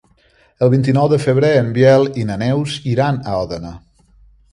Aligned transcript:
El 0.67 0.69
vint-i-nou 0.73 1.09
de 1.11 1.19
febrer 1.25 1.51
en 1.63 1.69
Biel 1.75 2.09
i 2.21 2.25
na 2.29 2.39
Neus 2.45 2.79
iran 2.95 3.21
a 3.21 3.37
Òdena. 3.43 3.75